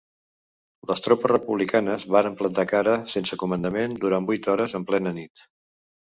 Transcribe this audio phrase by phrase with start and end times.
[0.91, 5.47] Les tropes republicanes varen plantar cara sense comandament durant vuit hores en plena nit.